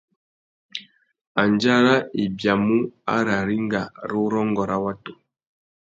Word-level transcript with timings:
Andjara 1.41 1.93
i 2.23 2.25
biamú 2.37 2.77
ararringa 3.15 3.81
râ 4.09 4.17
urrôngô 4.25 4.63
râ 4.69 4.77
watu. 4.83 5.11